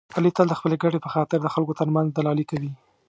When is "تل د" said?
0.35-0.53